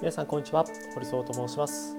[0.00, 0.64] 皆さんこんにちは。
[0.94, 1.94] 堀総と申します。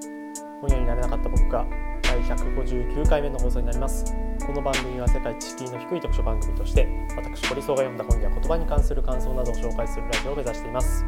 [0.60, 1.68] 本屋になれなかった僕が
[2.02, 4.04] 第159回目の放送になります。
[4.44, 11.06] この番組は世界知識の低い読書番組として私堀総が読んだ本や言葉に関する感想などを紹介するラジオを目指しています、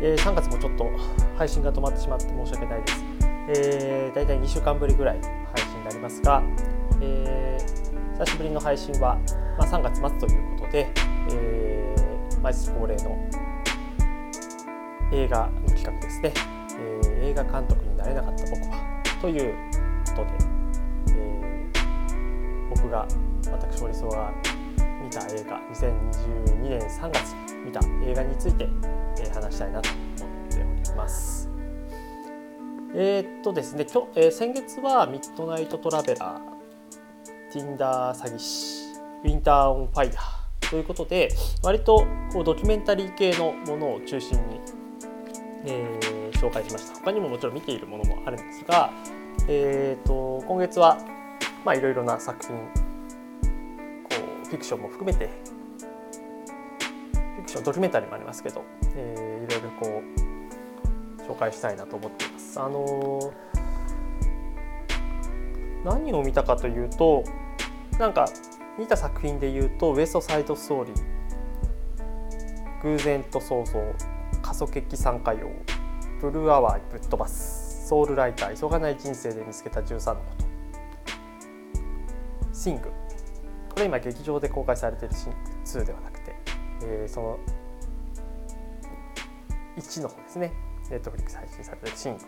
[0.00, 0.90] えー、3月もちょっと
[1.36, 3.04] 配信が止まってしまって申し訳ないです。
[3.48, 5.30] えー、大体2週間ぶりぐらい配
[5.68, 6.42] 信になりますが、
[7.02, 9.18] えー、久しぶりの配信は、
[9.58, 10.90] まあ、3月末ということで、
[11.30, 13.18] えー、毎日恒例の
[15.12, 16.32] 映画の企画ですね、
[16.78, 19.54] えー、映画監督になれなかった僕はという
[20.06, 20.30] ことで、
[21.16, 23.06] えー、僕が
[23.50, 24.32] 私堀総が
[25.02, 27.34] 見た映画2022年3月
[27.64, 28.68] 見た映画について、
[29.18, 31.48] えー、話したいなと思っております。
[32.94, 38.84] えー、っとですね今日、えー、先月はミッドナイトトラベラー、ティンダー詐欺師、
[39.24, 41.28] ウィンターオンファイヤーということで
[41.62, 44.60] 割とこうドキュメンタリー系のものを中心に
[45.66, 48.92] えー、紹介しました他にももちろん見ているものもあるんですが、
[49.48, 50.98] えーと、今月は、
[51.64, 52.56] まあ、いろいろな作品
[54.04, 54.10] こ
[54.44, 55.28] うフィクションも含めて
[57.34, 60.02] フィクションドキュメンタリーもありますけど、えー、いろいろこ
[61.18, 62.60] う紹介したいなと思っています。
[62.60, 63.32] あのー、
[65.84, 67.24] 何を見たかというと
[67.98, 68.28] なんか
[68.78, 70.94] 見た作品で言うと「ウエスト・サイド・ストーリー」
[72.84, 73.80] 「偶然と想像」
[74.56, 75.50] 過疎決起参加用
[76.18, 80.46] ブルーアワーぶっ飛ばすソウルライター急がない人生で見つけた13のこと。
[82.54, 82.88] シング
[83.68, 86.34] これ今劇場で公開されているシング2ではなくて、
[86.84, 87.38] えー、その
[89.76, 90.54] 1の方ですね。
[90.88, 92.24] ネットフリックス配信されているシング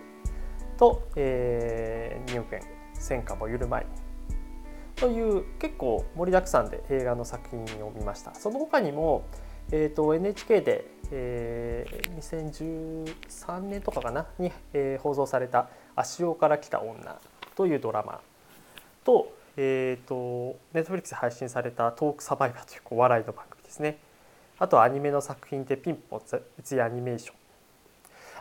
[0.77, 2.61] と、えー、2億円
[2.93, 3.91] 戦火もゆる前に
[4.97, 8.35] という結構盛りだくさんで映画の作品を見ました。
[8.35, 9.25] その他にも、
[9.73, 17.19] えーと、NHK でえー、2013年とかかなに、えー、放送された「足尾から来た女」
[17.57, 18.21] というドラマ。
[19.05, 23.99] と,、えーと、ネットフリックスで配信された「トークサバイバー」というお笑いの番組ですね。
[24.59, 26.23] あとアニメの作品で「ピンポン
[26.63, 27.37] つやアニメーション」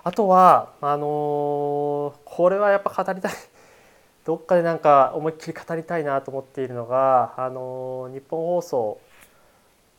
[0.03, 3.31] あとはあのー、これはやっぱ語りたい。
[4.25, 8.99] どっかでなんか思いっきり語りたいなと思っているのが、あのー、日本放送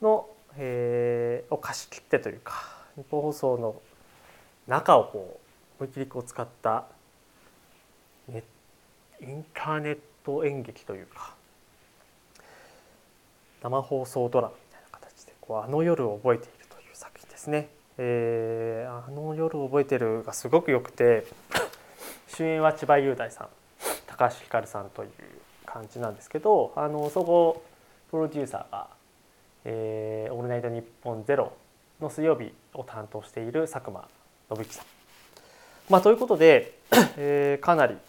[0.02, 0.28] の
[0.58, 3.80] えー、を貸し切ってというか日本放送の
[4.66, 5.40] 中をこ
[5.80, 6.84] う思いっきりこう使った
[8.28, 8.42] ネ
[9.22, 11.34] インターネット演劇というか
[13.62, 17.68] 生放送ドラマみたいな形でこうあの夜を覚えているという作品ですね。
[18.00, 21.26] えー、あの夜を覚えてるがすごく良くて
[22.28, 23.48] 主演は千葉雄大さん
[24.06, 25.10] 高橋ひかるさんという
[25.66, 27.62] 感じなんですけどあの総合
[28.10, 28.97] プロデューサーが
[29.64, 31.52] えー、オールナイトニッポンゼロ
[32.00, 34.08] の水曜日を担当している佐久間
[34.48, 34.86] 信之さん。
[35.90, 36.74] まあ、ということで、
[37.16, 38.00] えー、かなり、ま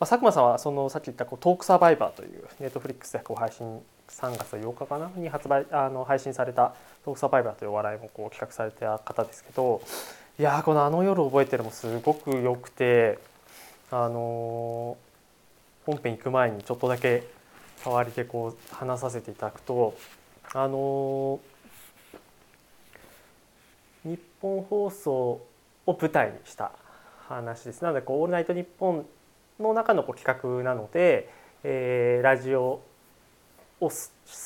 [0.00, 5.10] あ、佐久間さんはそのさっき言ったこうトークサバイバーというネットフリックスでこう配信3月8日かな？
[5.16, 6.74] に発売あの配信された
[7.04, 9.80] トークサバイバーというお笑いもこう企画された方ですけど
[10.38, 13.18] いやこの「あの夜覚えてる」もすごく良くて
[13.90, 14.96] あの
[15.86, 17.24] 本編行く前にちょっとだけ
[17.84, 19.94] 代わりでこう話させていただくと
[20.52, 21.40] あの
[24.04, 25.12] 日本放送
[25.86, 26.72] を舞台にした
[27.28, 29.06] 話ですなのでこう「オールナイトニッポン」
[29.58, 31.30] の中のこう企画なので、
[31.62, 32.82] えー、ラジオを
[33.80, 33.90] 好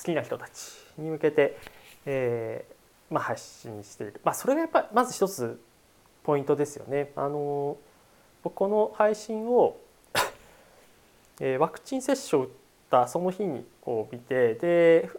[0.04, 1.58] きな人たちに向けて、
[2.06, 5.60] えーまあ、発信している、まあ、それがやっぱまず一つ
[6.22, 7.12] ポイントですよね。
[7.16, 7.78] あの
[8.42, 9.78] この配信を
[11.40, 12.50] えー、ワクチン接種を打っ
[12.90, 15.10] たその日にこう見てで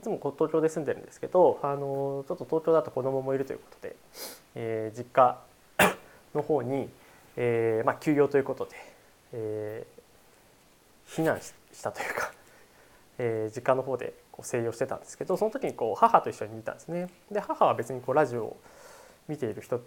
[0.00, 3.96] いつも東京で住んでるんですけどあのちょっと東京だと子供もいるということで、
[4.54, 5.38] えー、実家
[6.34, 6.88] の方に、
[7.36, 8.70] えーまあ、休業ということで、
[9.34, 11.52] えー、避難し
[11.82, 12.32] たというか、
[13.18, 17.10] えー、実家の方でこう静養してたんですけどその時にこう母と一緒に見たんですね。
[17.30, 18.56] で母は別にこうラジオを
[19.28, 19.82] 見ている人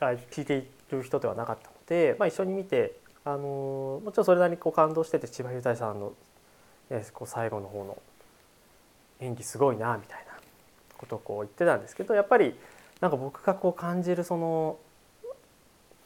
[0.00, 6.12] 聞いている人ではなかったので、まあ、一緒に見てあのもちろんそれなりにこう感動してて千葉雄大さんの、
[6.90, 7.98] ね、こう最後の方の
[9.20, 10.32] 演技すごいなみたいな
[10.96, 12.54] ことをこう言ってたんですけどやっぱり
[13.00, 14.78] なんか僕がこう感じるその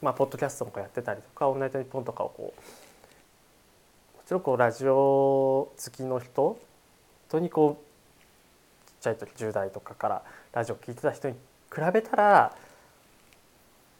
[0.00, 2.60] まあポッドキャストとかやってたりとか「オールナイトニッポン」とかをこう
[4.18, 6.58] もちろんこうラジオ好きの人本
[7.28, 7.82] 当にこ
[8.86, 10.22] うちっちゃい時10代とかから
[10.52, 12.56] ラジオ聴いてた人に比べたら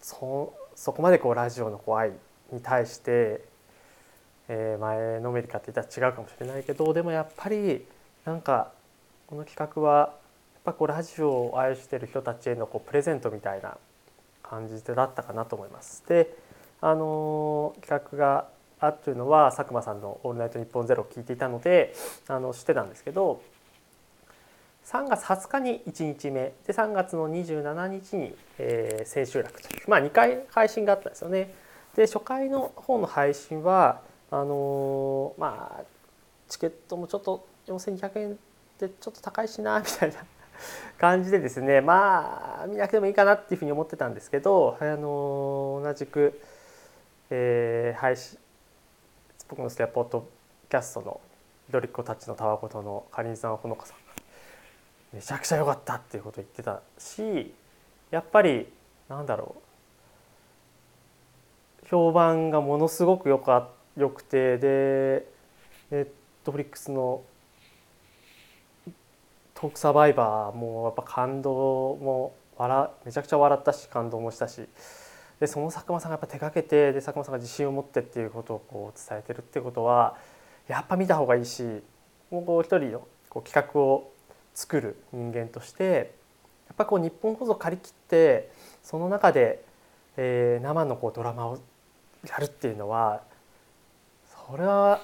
[0.01, 2.13] そそこまでこうラジオのこう愛
[2.51, 3.45] に対して、
[4.49, 7.87] えー、前のめりかって言ったら違うかもしれないけどでもやっぱり
[8.25, 8.73] なんか
[9.33, 10.11] この企画はやっ
[10.63, 13.79] ぱこうラジオを愛してる人たちへのこうプレゼントみたいな
[14.43, 16.05] 感じだったかなと思います。
[16.07, 16.37] で
[16.83, 18.47] あの企画が
[18.79, 21.95] あるというのは佐久間さんの「オールナイトニッポンゼロを聞いていたので
[22.29, 23.41] あの知ってたんですけど
[24.85, 31.55] 3月20日に1日目で3月の27日に、えー、千秋楽という、まあ、2回配信があったんですよね。
[31.97, 35.85] で初回の方の配信はあのー、まあ
[36.51, 38.39] チケットもちょっと4200円
[38.87, 40.17] ってちょっと高いしなみたいな
[40.99, 46.41] 感じでですねまあ見なくてもいいかなっていうふうに思ってたんですけど、あの、同じく、
[47.31, 48.39] えー、配信
[49.49, 50.27] 僕の好きなポッド
[50.71, 51.21] キャストの
[51.69, 53.97] 「ドリッコたちのたわごと」のかりんさんほのかさん
[55.13, 57.55] めちゃくちゃ良かったっていうことを言ってたし
[58.11, 58.73] やっぱり
[59.11, 59.57] なんだろ
[61.85, 65.27] う評判がものすごくよかよくてで
[65.91, 66.09] ネッ
[66.45, 67.23] トフリックスの
[69.63, 74.69] トークサバイバーもやっぱ感動も笑めちゃくちゃ笑ったし感動もしたし。
[75.39, 80.17] でその佐久間さんがやっぱ手がけてで佐久間さんが自信を持ってっていうことをこう伝えてるっていうことは
[80.67, 81.63] やっぱ見た方がいいし
[82.31, 84.13] もうこう一人のこう企画を
[84.55, 86.15] 作る人間として
[86.67, 88.51] やっぱこう日本放送借り切って
[88.83, 89.65] その中で、
[90.17, 91.59] えー、生のこうドラマを
[92.29, 93.23] やるっていうのは
[94.49, 95.01] それは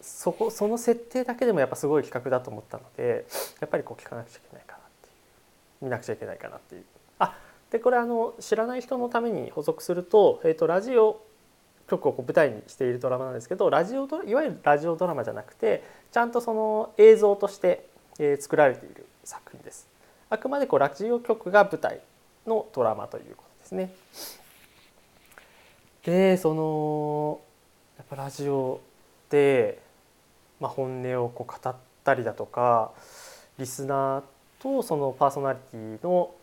[0.00, 3.26] そこその設定だけでもやっぱすごい企画だと思ったので
[3.60, 5.10] やっぱりこう聞かなくちゃいけないかなってい
[5.82, 6.84] う見なくちゃいけないかなっていう。
[7.18, 7.36] あ
[7.70, 11.20] でこれあの知らない人のために補足すると,、えーと、ラジオ
[11.88, 17.86] 局をこう舞台にしているドラマなんですけどラジオいわゆるラジオドラマじゃなくてちゃんとその映像として、
[18.18, 19.88] えー、作られている作品です。
[20.28, 22.00] あくまでこうラジオ局が舞台
[22.46, 23.94] のドラマということですね。
[26.04, 27.40] でその
[27.98, 28.80] やっぱラジオ
[29.28, 29.80] で
[30.60, 32.92] まあ、本音をこう語ったりだとか
[33.58, 34.22] リスナー
[34.62, 36.34] とそのパーソナリティの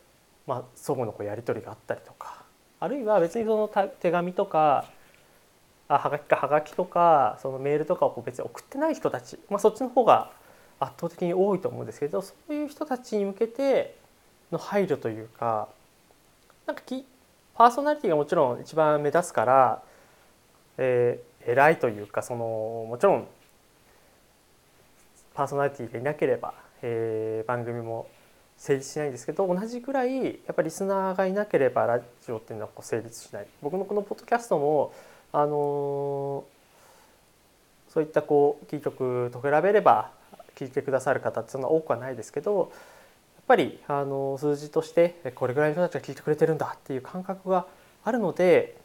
[0.46, 2.44] まあ相互のこうやり取りがあったりとか
[2.80, 4.86] あるいは別にその手紙とか
[5.88, 10.32] あはがきかはがきとかそのメールとかをこう別に送ってない人たち、まあ、そっちの方が
[10.80, 13.96] 圧倒的に多いと思うんですけどそういう人たちに向けて
[14.52, 15.70] の配慮というか
[16.66, 17.06] なんかき
[17.56, 19.84] パーソナリティがもちろん一番目立つから、
[20.78, 23.28] えー、偉いというかそのもちろん
[25.34, 28.08] パーソナリティがいなければ、えー、番組も
[28.58, 33.48] 成立しないんですけど同じぐらいやっぱりリスナーがいなければラジオっていうのはこう成立しない。
[33.62, 34.94] 僕のこのポッドキャストも
[35.32, 35.52] あのー、
[37.94, 40.12] そういったこうキー局と比べれば
[40.56, 42.70] 聞いてくださる方ってそんな多くはないですけどやっ
[43.48, 47.66] ぱりあの数字としてこれぐらいの人たちが聞いてくれてるんだっていう感覚が
[48.04, 48.78] あるので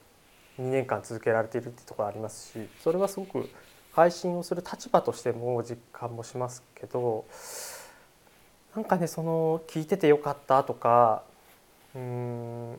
[0.58, 3.48] 2年間続けられているっていうところありますしそれはすごく
[3.98, 7.24] 配信をする立場としても実感もしますけど
[8.76, 11.24] なんかねその聞いててよかったとか
[11.96, 12.78] うん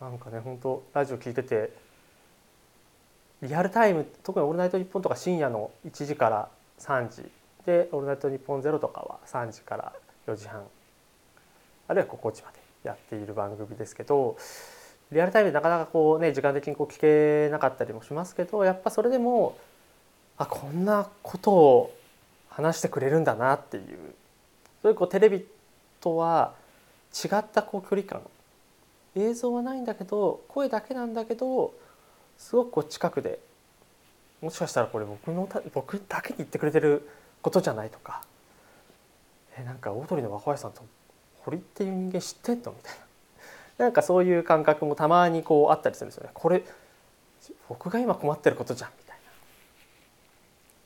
[0.00, 1.74] なんかね本当ラジオ聞いてて
[3.42, 6.48] リアルタイム特に「オールナイトニッポン」とか深夜の1時から
[6.78, 7.30] 3時
[7.66, 9.92] で「オールナイトニッポンゼロとかは3時から
[10.26, 10.64] 4時半
[11.86, 14.38] あるいは心地までやっている番組ですけど
[15.12, 19.56] リアルタイムでなかなかこうね時間的にこう聞けなかったりもしますけどやっぱそれでも
[20.38, 21.94] あこんなことを
[22.48, 23.84] 話してくれるんだなっていう。
[24.82, 25.46] そういうこうテレビ
[26.00, 26.54] とは
[27.12, 28.22] 違ったこう距離感。
[29.16, 31.74] 映像はないんだけど声だけなんだけど
[32.38, 33.40] すごくこう近くで
[34.40, 37.08] もしかしたらこれ僕の僕だけに言ってくれてる
[37.42, 38.22] ことじゃないとか。
[39.58, 40.82] えなんかオードリーの若林さんと
[41.40, 43.09] 堀っていう人間知ってんのみたいな。
[43.80, 46.30] なんかそういう感覚もたまにこうあったりするんですよね。
[46.34, 46.62] これ
[47.66, 49.32] 僕が今困ってることじゃんみたいな。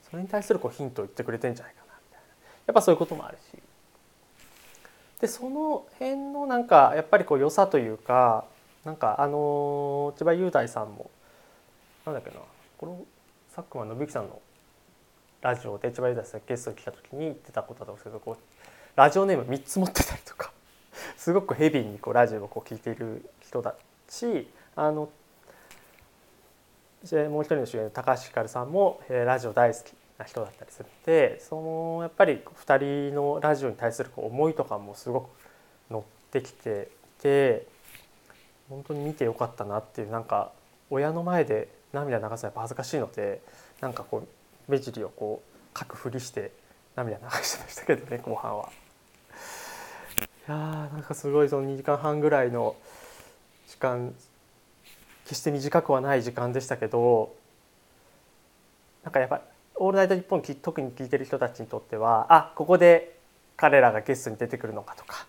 [0.09, 2.27] それに対するこうヒントを言ってくれてんじゃないかなみたいな。
[2.67, 3.59] やっぱそういうこともあるし。
[5.21, 8.45] でその辺のなんかやっぱりこう良さというか
[8.85, 11.11] なんかあの千葉雄大さんも
[12.07, 12.37] なんだっけな。
[12.79, 13.05] この
[13.57, 14.41] 佐久間信之さんの
[15.43, 18.37] ラジオで千葉雄大さんゲストに来た時に言ってたことだったんですけどこう
[18.95, 20.54] ラジオネーム3つ持ってたりとか。
[21.25, 23.75] すごくヘビーにこうラジオをこう聞いている人だ
[24.11, 25.09] しあの
[27.31, 31.57] もう一人の主演の高橋ひかるさんも、えー、ラジオ大好きな人だったりするのでそ
[31.97, 35.29] のやっぱり2人のラジオに対するこう思いとかもすごく
[35.91, 37.67] 乗ってきていて
[38.69, 40.53] 本当に見てよかったなっていうなんか
[40.91, 43.41] 親の前で涙流すのはやっぱ恥ずかしいので
[43.81, 46.53] なんかこう目尻をこうかくふりして
[46.95, 48.84] 涙流してましたけどね後半は。
[50.49, 52.77] やーなんかすごいその2時間半ぐらいの
[53.69, 54.15] 時間
[55.25, 57.35] 決して短くはない時間でしたけど
[59.03, 59.41] なんかやっぱ
[59.77, 63.19] 「オールナイトニッポン」特に聞いてる人たちにとってはあここで
[63.57, 65.27] 彼らがゲストに出てくるのかとか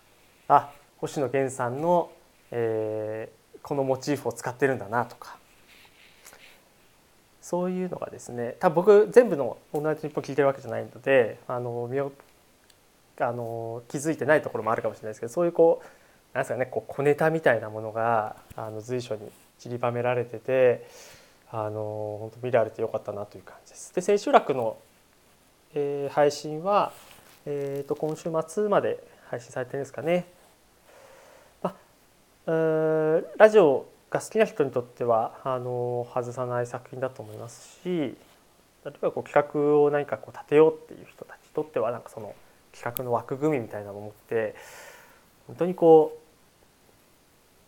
[0.48, 2.10] あ星野源さんの
[2.50, 5.36] えー、このモチーフを使ってるんだなとか
[7.40, 11.98] そういうのがですね多分僕全部の「オールナイトニッポン」聞いてるわけじゃないのであの見
[13.20, 15.86] あの気づいてないところもあるかもしれないですけどそういうこう
[16.34, 20.86] なんですかねこう小ネタみたいなものがあの随所に散りばめられてて
[21.50, 23.94] あの本当見られてよかったなという感じです。
[23.94, 24.76] で千秋楽の、
[25.74, 26.92] えー、配信は、
[27.46, 30.26] えーと、今週末まで配信されてるんですかね。
[31.62, 31.74] ま
[32.46, 32.52] あ、
[33.36, 42.34] ラジオが好きな人にとってはあの外さない作品だと思いますし例えばこう企画を何かこう立てようっていう人たちにとってはなんかその
[42.76, 44.54] 企画の枠組みみたいなものって
[45.46, 46.18] 本当にこ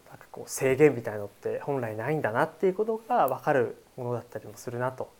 [0.06, 5.10] うなんかこう制限みたいなのって本来ないんだなっていうことが分かるものだったりもするなと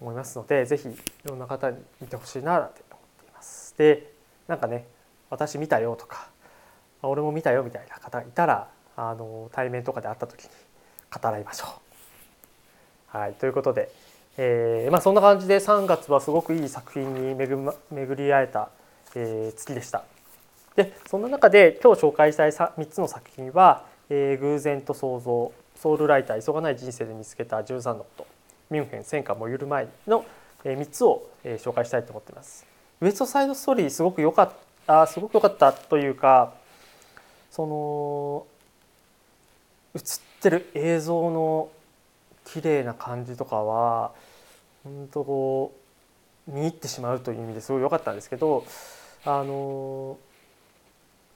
[0.00, 3.74] 思いますので是非いろんな方に見てほしいなって思っています。
[3.78, 4.12] で
[4.46, 4.86] なんかね
[5.30, 6.28] 私見たよとか
[7.02, 10.50] 俺も見たよみたいな方がいたらあの対面とかで会った時に
[11.10, 13.16] 語らいましょう。
[13.16, 13.90] はい、ということで、
[14.38, 18.68] えー、まあ、そんな感じで3月はすごくいい作品に巡り会えた、
[19.14, 20.04] えー、月でした。
[20.76, 28.26] でそんな中で今日紹介したい3つの作品は「えー、偶然と想像」「ソウルライター急がない人生で見つけた13のこと」
[28.68, 30.24] 「ミュンヘン戦火燃ゆる前」の
[30.64, 32.66] 3つを紹介したいと思っています。
[33.00, 34.52] ウエストサイドストーリーすごく良かっ
[34.86, 36.52] たすごく良かったというか
[37.50, 38.46] その
[39.94, 40.02] 映っ
[40.42, 41.68] てる映像の
[42.46, 44.12] 綺麗な感じとかは
[44.84, 45.72] 本当こ
[46.48, 48.64] う見入ってしまうという意味ですごい良かったんですけど
[49.24, 50.16] あの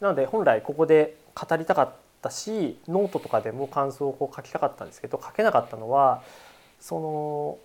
[0.00, 6.22] なので本来ここで語りたかったしノートとかでも感想をこう書きたかったんですけど書けなかったのは
[6.80, 7.58] その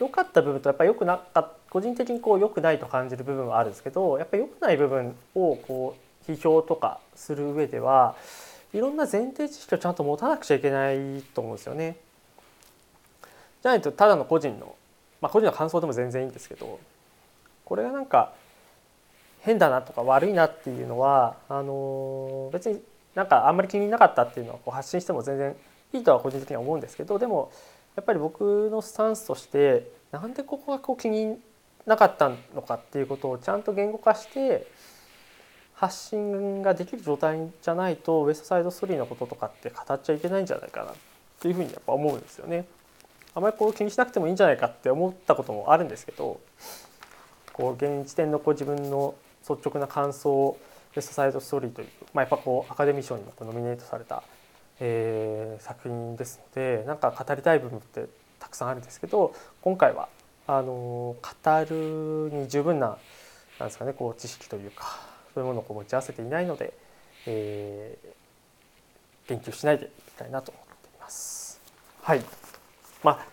[0.00, 5.96] 良かった部分とやっぱり良くなかっ個人的にこう良くないと感じる部分はあるんですけどやっぱり良くない部分をこ
[6.26, 8.16] う批評とかする上では
[8.72, 11.96] いろんな前提知識をちゃんと持たなくちゃいけないと思うんですよね。
[13.62, 14.74] じゃないとただの個人の
[15.20, 16.78] まあ個人の感想でも全然いいんですけど
[17.64, 18.32] これがなんか
[19.40, 22.80] 変だなとか悪いなっていうのはあの別に
[23.14, 25.56] なんかあんまり気になかったっていうのはこう発信しても全然
[25.92, 27.50] いいとは個人的には思うんですけどでも
[27.96, 31.38] やっぱり僕のスタンスとしてなんでここがこう気に
[31.86, 34.66] なかったのかっていうことをちゃんと言語化して
[35.74, 40.94] 発信ができる状態じゃないとウエストサイドストーリーのこととかって語っちゃいけないんじゃないかなっ
[41.40, 42.66] ていうふうにやっぱ思うんですよね。
[43.34, 46.40] あまりこう気にしなくてもいいんじゃないかって思ったこともあるんですけど
[47.52, 49.14] こう現時点のこう自分の
[49.48, 50.58] 率直な感想を
[50.96, 54.22] ウエストサイドストーリーという、まあ、やっぱこうアカデミー賞にもノミネートされた、
[54.80, 58.06] えー、作品ですのでなんか語りたい部分って
[58.38, 60.08] たくさんあるんですけど今回は
[60.46, 61.16] あの語
[61.68, 62.96] るに十分な
[63.58, 65.00] なんですかねこう知識というか
[65.34, 66.72] そういうものを持ち合わせていないので、
[67.26, 71.60] えー、言及しないでいきたいなと思っています。
[72.02, 72.47] はい
[73.02, 73.26] まあ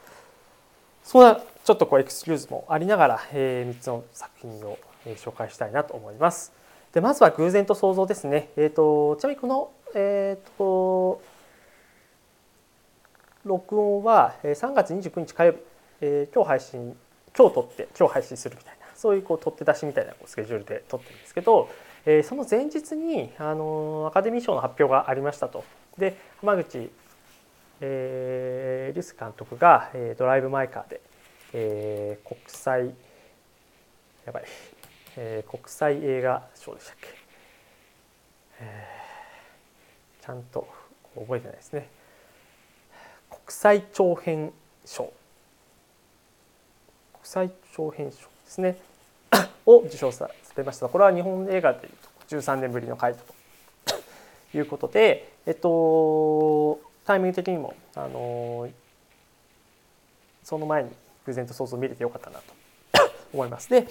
[1.04, 6.54] そんなちょっとこうエクスキューズもありながら、えー、3つの作品を、え、紹介したいなと思います。
[6.94, 8.50] でまずは偶然と想像ですね。
[8.56, 11.22] えーと、ちなみにこの、えーと、
[13.44, 15.60] 録音は3月29日火曜日、
[16.02, 16.98] えー、今日配信
[17.38, 21.70] 今日撮って今日配信するみたいなそういうこう取って出しみたいなスケジュールで撮ってるんですけど、
[22.06, 25.64] えー、その前日にあのアカデミー賞の発表がありましたと。
[25.98, 26.90] で浜口、
[27.82, 31.02] えー、リス監督が、えー、ドライブ・マイ・カーで、
[31.54, 32.94] えー、国際
[34.26, 34.46] やばい、
[35.18, 37.08] えー、国際映画賞でしたっけ、
[38.62, 40.68] えー、ちゃんと
[41.16, 41.88] 覚えてないですね。
[43.30, 44.52] 国際長編
[44.86, 45.14] 賞。
[47.14, 48.78] 国際長編賞ですね。
[49.66, 50.90] を受賞されました。
[50.90, 51.94] これは日本映画でいう
[52.28, 53.36] と13年ぶりの快挙と。
[54.58, 58.68] いうことで、えっと、タイミング的にもあの
[60.44, 60.90] その前に
[61.26, 62.54] 偶然と想像見れてよかったなと
[63.34, 63.70] 思います。
[63.70, 63.88] で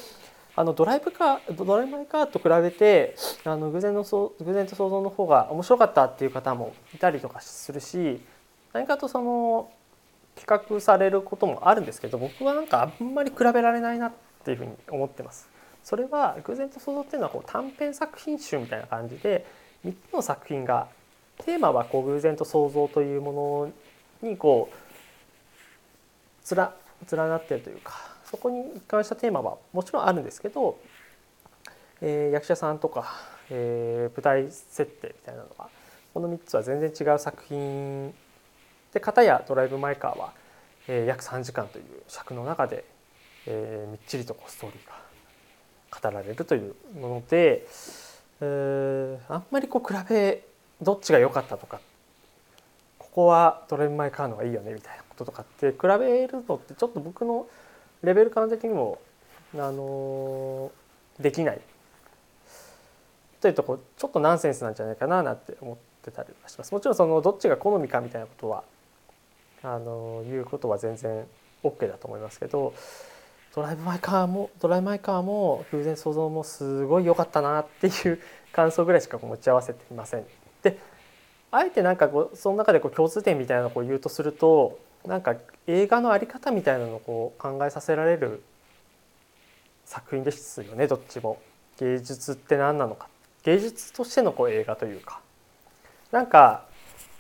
[0.56, 8.20] あのドライブカードライブ・マイ・カーと比べてあの偶然の偶然と想像の方が面白かったっていう方もいたりとかするし
[8.72, 9.70] 何かとその
[10.36, 14.12] 比較されることもあるんですけど僕はなんかあんまり比べられないなっ
[14.44, 15.48] ていうふうに思ってます。
[15.82, 19.44] それは偶然と想像っていうのはこう短編作品集みたいな感じで
[19.84, 20.88] 3つの作品が
[21.38, 23.72] テーマはこう偶然と想像というも
[24.22, 24.76] のにこう
[26.44, 26.74] つら
[27.10, 27.94] 連なってるというか
[28.30, 30.78] そこに関したテーマはもちろんあるんですけど、
[32.00, 33.12] えー、役者さんとか、
[33.50, 35.68] えー、舞台設定みたいなのは
[36.12, 38.14] この3つは全然違う作品
[38.92, 40.32] で片や「ドライブ・マイ・カーは」
[40.86, 42.84] えー、約3時間という尺の中で、
[43.46, 47.66] えー、みっちりとこうストーリーが語られるというもので、
[48.40, 50.42] えー、あんまりこう比べ
[50.82, 51.80] どっちが良かったとか
[52.98, 57.46] ここはドライブ・マイ・カーのがいいよねみたいなこととかって比べるのってちょっと僕の
[58.02, 58.98] レベル感的にも
[59.54, 60.72] あの
[61.20, 61.60] できない
[63.40, 66.72] というとこちょっとナンセンスなんじゃないかななんて思ってたりはします。
[66.72, 68.64] もちろんそのどっちが好みかみたいなことは
[69.62, 71.24] あのいうことは全然
[71.62, 72.74] OK だと思いますけど
[73.54, 78.20] ドライブ・マイ・カーもドライブ・マイ・カーも偶然想像もすごい良かったなっていう
[78.52, 80.24] 感想ぐらいしか持ち合わせていません。
[80.64, 80.78] で
[81.52, 85.36] あえてなんかこうその中でこう共通点みたいなのを言うとするとなんか
[85.68, 88.42] 映画の在り方みたいなのをこう考えさせられる
[89.84, 91.40] 作品ですよねどっちも。
[91.78, 93.08] 芸術って何なのか。
[93.42, 95.20] 芸術としてのこう映画というか。
[96.10, 96.64] なんか、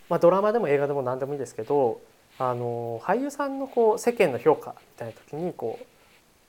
[0.08, 2.00] まあ、ドラマでも映画でも何でもいいですけど
[2.38, 5.86] あの俳優さんのこう世間の評価みたいな時にこう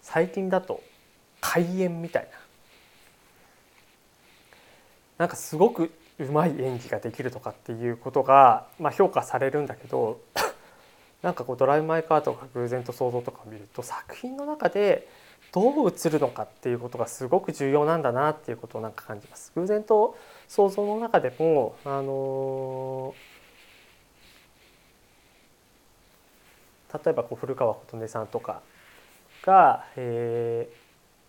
[0.02, 0.82] 最近だと
[1.42, 2.30] 開演みたいな。
[5.18, 10.22] なんかすごくうまい演技ができるとかっていうことが、まあ、評価されるんだけど
[11.22, 15.08] なんかこう「ドライブ・マイ・カー」とか「偶然と想像」とかを見ると作品の中で
[15.52, 19.52] どう映るのかっていうことがすごく重要なんだなっていうことをなんか感じます。
[19.56, 20.18] 偶然と
[20.48, 23.14] 想像の中でもあの
[26.94, 28.62] 例えばこう古川琴音さんとか
[29.44, 30.70] が、え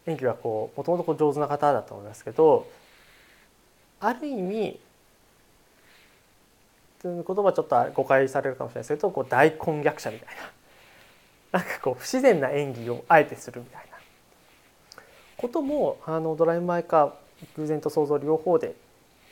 [0.06, 2.66] ー、演技がこうもともと上手な方だと思いますけど
[4.00, 4.80] ある意味
[7.02, 8.82] 言葉ちょっと誤解されるかもしれない。
[8.82, 10.28] ですけどこう大根逆者みたい
[11.52, 11.58] な。
[11.60, 13.96] なんかこう不自然な演技をあえてするみたいな。
[15.36, 17.12] こともあのドライブ・マイ・カー
[17.56, 18.74] 偶然と想像両方で、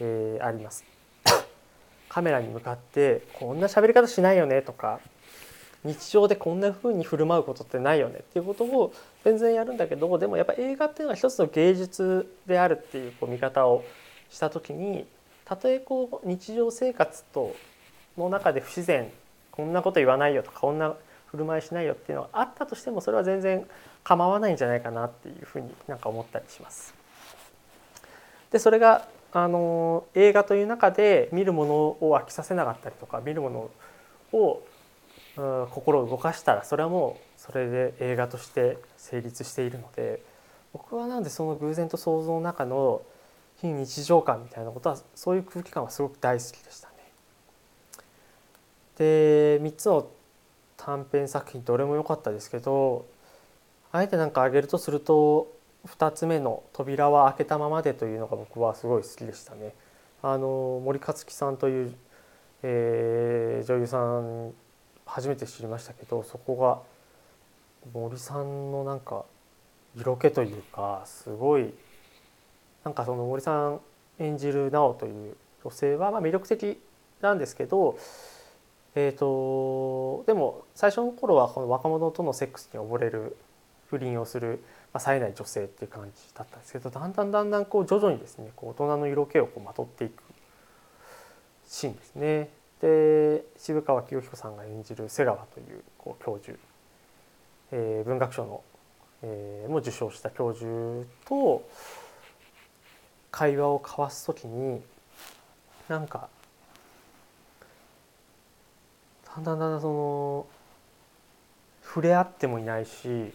[0.01, 0.85] えー、あります。
[2.09, 5.01] カメラに向かってこんな喋り方しないよねとか
[5.83, 8.93] 日常でこんな風に振る舞うことってないよねっていうことを
[9.25, 13.85] 全然やるんだけどでもやっぱ映画っていうのは一つの芸術であるっていうこう見方を
[14.31, 15.07] した時に
[15.45, 17.55] たとえこう日常生活と
[18.17, 19.11] の中で不自然
[19.51, 20.95] こんなこと言わないよとかこんな
[21.27, 23.67] 振る舞いしないよっていうのがあったとしてもそれは全然
[24.03, 26.95] 構わないんじゃないかなっていうふうになんか思ったりします。
[28.51, 34.63] でそれがあの映画という中で見るものを飽きさせなかったりとか見るものを、
[35.71, 40.23] 心を動かしたらそれはもうそれで映画として成立しているので
[40.73, 43.03] 僕はなんでその偶然と想像の中の
[43.57, 46.95] 非日常感みたいなことはそういう空気感はすごく大好きでしたね。
[48.99, 50.09] で3つの
[50.77, 53.07] 短編作品どれも良かったですけど
[53.93, 55.53] あえて何か挙げるとすると
[55.87, 59.75] 2つ目の「扉は開けたままで」というのが僕はすごい好きでしたね。
[60.23, 61.95] あの森克樹さんという、
[62.63, 64.55] えー、女優さん
[65.05, 66.81] 初めて知りましたけどそこが
[67.93, 69.27] 森さんのなんか
[69.95, 71.75] 色気というかすごい
[72.85, 73.81] なんかその森さん
[74.19, 76.79] 演じる直という女性はまあ魅力的
[77.21, 77.99] なんですけど
[78.97, 83.37] えーと、でも最初の頃はこの若者とのセックスに溺れる
[83.89, 84.61] 不倫をする、
[84.93, 90.23] まあ、冴えない女性っていう感じだったんですけどだんだんだんだんこう徐々にですねこう大人の色気をこうまとっていく
[91.67, 92.51] シーンですね。
[92.81, 96.59] で渋川清彦さんが演じる瀬川というこう教授、
[97.73, 98.63] えー、文学賞の、
[99.23, 100.67] えー、も受賞した教授
[101.27, 101.67] と
[103.35, 104.81] 会話を交わす時に
[105.89, 106.29] なんか
[109.27, 110.47] だんだんだんだんその
[111.83, 113.33] 触れ合ってもいないし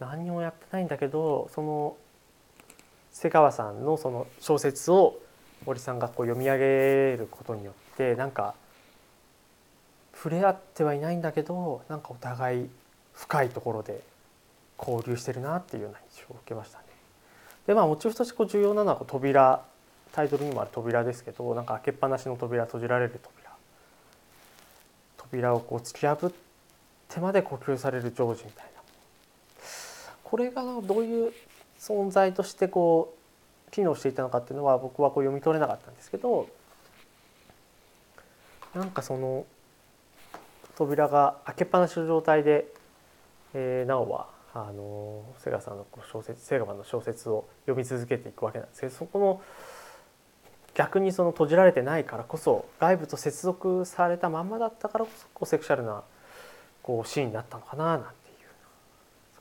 [0.00, 1.96] 何にもやってないんだけどその
[3.12, 5.20] 瀬川さんのその小説を
[5.64, 8.54] 森さんがこう読み上げることによってなんか
[10.12, 12.70] 触れ合ってはいないんだけどなんかお互い
[13.12, 14.02] 深いところで
[14.76, 16.89] 交流してるなっていうような印象を受けましたね。
[17.66, 19.62] でまあモチーフとしてこう重要なのはこう扉
[20.12, 23.50] タイトルにもある扉ですけどなんか開けっぱなしの扉閉じられる扉。
[25.16, 26.32] 扉をこう突き破っ
[27.08, 28.80] てまで呼吸されるジョージみたいな。
[30.24, 31.32] これがどういう
[31.78, 33.14] 存在としてこ
[33.68, 36.48] う機能していたのかっていうのは僕はこう読み取れなかったんですけど
[38.74, 39.46] なんかその
[40.76, 42.66] 扉が開けっぱなしの状態で、
[43.54, 48.80] えー、なおはあの瀬川さんの小説瀬川の小説を読み続けていくわけなんです。
[48.80, 49.42] けどそこの
[50.74, 56.02] 逆にその閉じられてないからこそ外部と接続されたまんまだったからこそこうセクシャルな
[56.82, 58.12] こうシーンになったのかななんていう。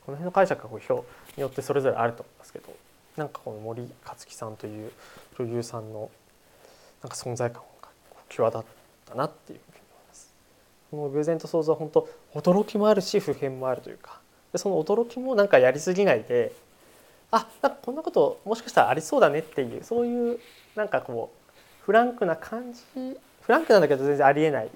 [0.05, 0.93] この辺の解釈が表
[1.35, 2.89] によってそれぞれあると思いますけど。
[3.19, 4.91] なんかこの森克樹さんという
[5.37, 6.09] 女優さんの
[7.03, 7.89] なんか存在感が
[8.29, 8.63] 際立っ
[9.05, 10.33] たなっていうふうに思います。
[10.89, 14.21] この偶然と想像は本当驚きもあるし普遍もあるというか。
[14.51, 16.53] でその驚きもなんかやりすぎないで
[17.31, 20.39] あなんかこんなこともしかしたらありそうだねっていうそういう
[20.75, 24.69] なんかこうフランクな感じフランクなんだけど全然ありえない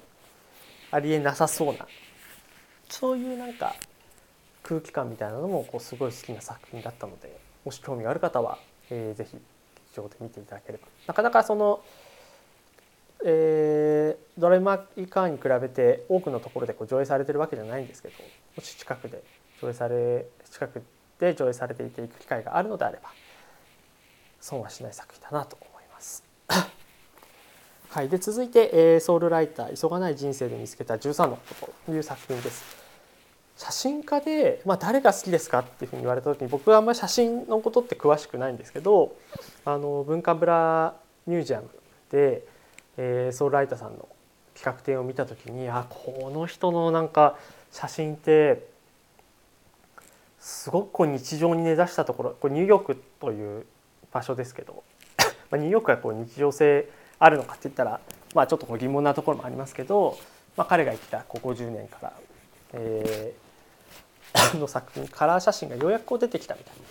[0.90, 1.86] ありえなさそうな
[2.88, 3.74] そういうなんか
[4.62, 8.58] 空気感みたいなのもこうすごい好きな作品だったのでもし興味がある方は、
[8.90, 9.36] えー、ぜひ
[9.94, 10.86] 劇場で見ていただければ。
[11.06, 11.80] なかなかその、
[13.24, 18.14] えー、ドライマイカーに比べて多くのところでこう上映されてるわけじゃないんですけど
[18.56, 19.22] もし近くで
[19.64, 20.82] 上映され近く
[21.18, 23.10] で上映されていく機会があるのであれば
[24.40, 26.22] 損はしない作品だなと思います。
[27.88, 32.84] はい、で続いて、えー、ソウルライター「急がない人生で見つけた13のこと」という作品です。
[33.56, 39.14] 写真家で、まあ、誰が好きですかっていうふうに言われた時に僕はあんまり写真のことって詳しくないんですけど
[39.64, 40.96] あの文化ブラ
[41.28, 41.70] ミュージアム
[42.10, 42.44] で、
[42.96, 44.08] えー、ソウルライターさんの
[44.54, 47.36] 企画展を見た時にあこの人のなんか
[47.70, 48.73] 写真って
[50.44, 53.64] すごくこう日常に根ざしたところこれニューヨークという
[54.12, 54.84] 場所ですけど
[55.50, 56.86] まあニューヨークはこう日常性
[57.18, 57.98] あるのかって言ったら、
[58.34, 60.18] まあ、ちょっとこう疑問なところもありますけど、
[60.58, 62.12] まあ、彼が生きたここ50年から、
[62.74, 66.82] えー、 の作品カラー写真がようやくこう出てきたみたいな。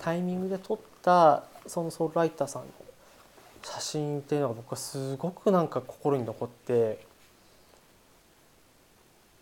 [0.00, 2.68] タイミングで撮ったそのソウルライターさんの
[3.62, 6.98] 写真っていうのが僕はすごくなんか心に残って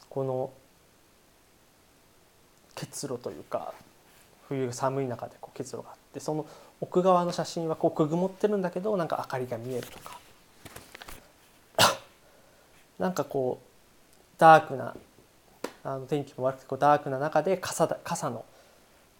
[0.08, 0.50] この
[2.82, 3.72] 結露というか
[4.48, 6.44] 冬寒い中でこう結露があってその
[6.80, 10.18] 奥側の写真はこうくぐもってるんだけどなんか明かりが見えるとか。
[12.98, 13.66] なんかこう
[14.36, 14.96] ダークな
[15.84, 18.44] あの天気も悪くてこうダークな中で傘だ傘の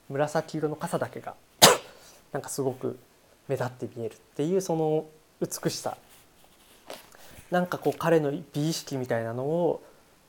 [0.09, 1.35] 紫色の傘だけが
[2.33, 2.99] なんかすごく
[3.47, 5.07] 目立って見えるっていうその
[5.41, 5.97] 美しさ。
[7.53, 9.83] なんかこう彼の美意識みたいなのを、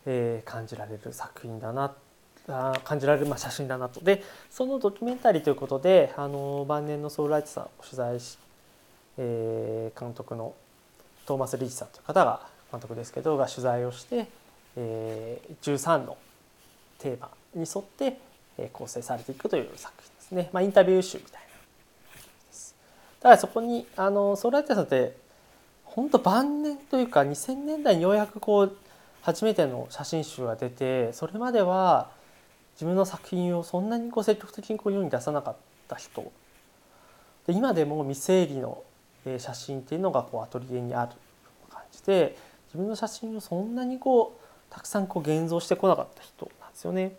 [0.06, 1.94] えー、感じられる作品だな
[2.48, 4.02] あ感じられる、まあ、写真だなと。
[4.02, 8.38] でそのドキュメンタリーということであの晩年のソウルライトさんを取材し、
[9.18, 10.54] えー、監督の
[11.26, 14.28] トーマス・リーチさんという方が監督ですけどが取材をして、
[14.76, 16.18] えー、13の
[17.00, 18.18] テーマに沿って、
[18.58, 21.44] えー、構成されていくという作品ですね、まあ、インタビュー集みたいな
[23.22, 25.16] ただそこにあのソーライターさんって
[25.86, 28.76] 本当晩年というか2000年代にようやくこう
[29.22, 32.10] 初めての写真集が出てそれまでは
[32.74, 35.56] 自分の作品をそんなにこう積極的にこう世に出さなかっ
[35.88, 36.32] た人
[37.48, 38.84] で今でも未整理の
[39.38, 41.12] 写真っていうのがこうアトリエにある
[41.70, 47.16] 感じで自分の写真をそんなにこうたくさんこう現像してこなかった人なんですよね。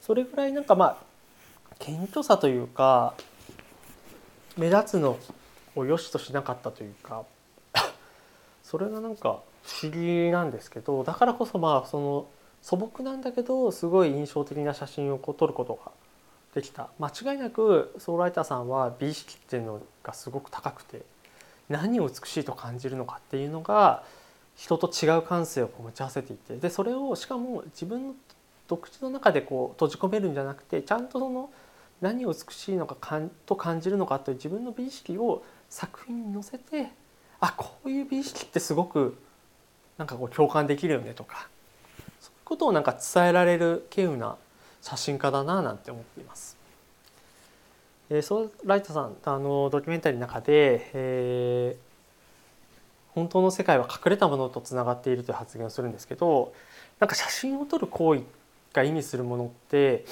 [0.00, 0.96] それぐらいなんかまあ
[1.78, 3.14] 謙虚さというか
[4.56, 5.18] 目立つの
[5.76, 7.24] を良しとしなかったというか
[8.64, 12.26] それがなんか不思議なんですけどだからこそまあその
[12.62, 15.92] 素朴なんだけどすごい印象的な写真をこう撮ることが
[16.54, 16.90] できた。
[16.98, 21.02] 間違いなくソーライターさんは美意識っていうのがすごく高くて
[21.68, 24.02] 何を美しいと感じるのかっていうのが
[24.56, 28.14] 人と違う感性を持ち合わせていてでそれをしかも自分の
[28.68, 31.50] 独自の中でこう閉じ込めるんじゃなくてちゃんとその
[32.00, 36.90] 何を美しいのかかんと感じるのかという自分の美意識を作品に乗せて
[37.40, 39.16] あこういう美意識ってすごく
[39.98, 41.48] なんかこう共感できるよねとか
[42.50, 44.36] ことをなんか伝えられる稀有な
[44.82, 46.56] 写真家だななんて思っています。
[48.10, 56.52] えー、ソライトさんあのドキュメンタリーの中で、えー、本当の世界は隠れたものとつながっているという発言をするんですけど
[56.98, 58.22] なんか写真を撮る行為
[58.72, 60.04] が意味するものって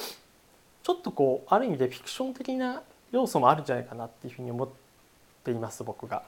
[0.84, 4.68] ちょっとこうある意味でフィクション的な要素もあるんじゃないかなっていうふうに思っ
[5.42, 6.22] ています僕が。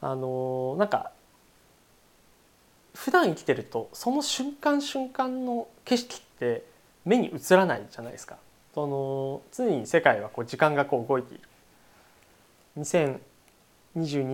[0.00, 1.12] あのなんか
[2.94, 6.64] 普段生きてるとその瞬間瞬間の景色って
[7.04, 8.36] 目に映らないじゃないですか。
[8.74, 11.44] その常に世界はこう時間がこう動いている。
[12.78, 13.16] 2022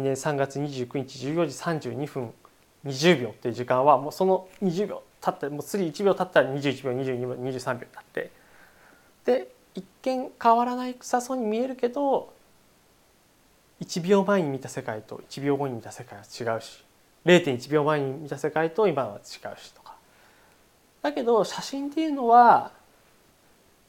[0.03, 2.33] 年3月29日14時32分
[2.87, 8.31] 20秒っていう時間はもうその20秒経ってもう次1秒経ったら21秒22秒23秒になって
[9.27, 12.33] で一見変わらないさそうに見えるけど
[13.83, 16.83] 1秒前に見た世界と1秒後に見た世界は違うし
[17.24, 19.22] 0.1秒前に見た世界と今は違う
[19.59, 19.94] しとか。
[21.02, 22.72] だけど写真っていうのは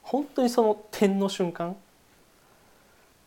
[0.02, 1.76] 本当にその点の瞬間。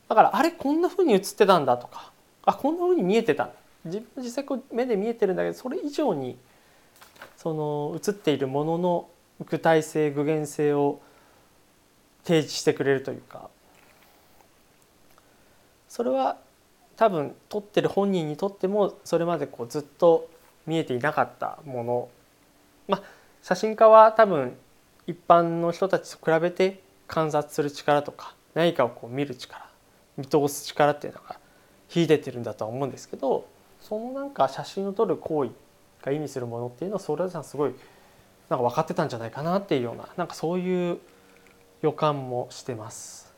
[0.08, 2.12] だからあれこんなふうに映ってたんだとか。
[2.44, 3.50] あこんなふうに見えてた。
[3.84, 6.38] 自分実際こう目で見えてるんだけどそれ以上に
[7.36, 9.08] その映っているものの
[9.46, 11.00] 具体性具現性を
[12.24, 13.48] 提示してくれるというか。
[15.88, 16.38] それは
[16.96, 20.28] 多分撮ってる本人にとってもそれまでこうずっと
[20.66, 22.08] 見えていなかったもの
[22.88, 23.02] まあ
[23.42, 24.56] 写真家は多分
[25.06, 29.64] 一般の人たちと比べて観察する力とか何かをこう見る力
[30.16, 31.38] 見通す力っていうのが
[31.88, 33.46] 秀でてるんだとは思うんですけど
[33.80, 35.50] そのなんか写真を撮る行為
[36.02, 37.74] が意味するものっていうのをソーラーさんすごい
[38.48, 40.98] なんか分かってたんじゃないかなっていうようななんかそういう
[41.82, 43.34] 予感もしてます。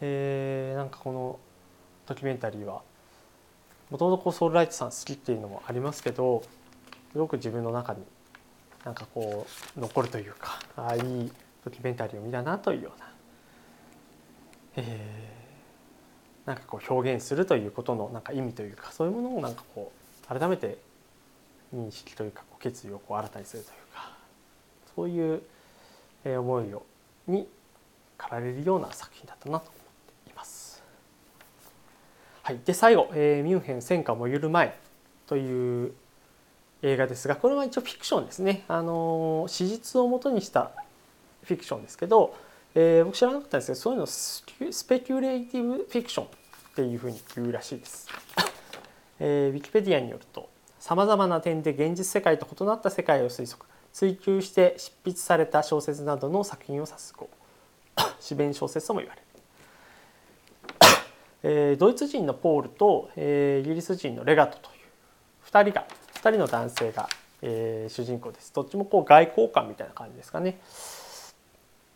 [0.00, 1.38] えー、なんかこの
[2.10, 2.82] ドキュメンタリーは
[3.88, 6.42] もともとソウルライトさん好きっていうのもありますけど
[7.12, 8.00] すごく自分の中に
[8.84, 9.46] なんかこ
[9.76, 11.32] う残るというかああいい
[11.64, 13.06] ドキュメンタリーを見たなというような、
[14.74, 19.92] えー、なんかこう表現するということのなんか意味というかそういうものをなんかこ
[20.28, 20.78] う改めて
[21.72, 24.10] 認識というか決意をこう新たにするというか
[24.96, 25.42] そういう
[26.40, 26.84] 思いを
[27.28, 27.46] に
[28.18, 29.79] 駆られるような作品だったなと。
[32.42, 34.78] はい、で最後、えー「ミュンヘン戦火燃ゆる前」
[35.26, 35.92] という
[36.82, 40.72] 映画ですがこれは一応フィクションですね、あの史実をもとにした
[41.42, 42.34] フィクションですけど、
[42.74, 44.44] えー、僕知らなかったんですけどそういうのス
[44.88, 46.28] ペキュレイティブフィクションっ
[46.74, 48.08] ていうふうに言うらしいです。
[49.18, 50.48] えー、ウィキペディアによると
[50.78, 57.28] さまざまな点で現実世界と異なった世界を推測追求して執筆された小説などの作品を指す語
[58.18, 59.29] 詩 弁小説とも言われる。
[61.42, 67.08] えー、ドイツ人のポールと、えー、イギリス人のレガトという2人が2人の男性が、
[67.42, 68.52] えー、主人公です。
[68.52, 70.60] どっちもこう外交官みたいな感じですかね。